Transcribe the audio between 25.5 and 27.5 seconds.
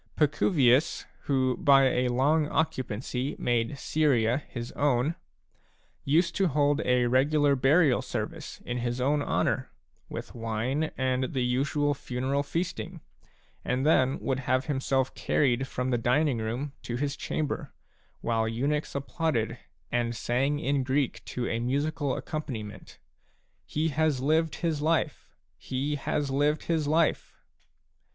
he has lived his life